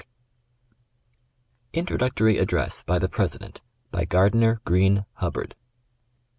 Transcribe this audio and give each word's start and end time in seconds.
INTRODUCTORY 1.73 2.39
ADDRESS. 2.39 2.81
By 2.87 2.97
the 2.97 3.07
President, 3.07 3.61
Mr. 3.93 4.09
Gardiner 4.09 4.59
G. 4.67 5.03
Hubbard. 5.17 5.53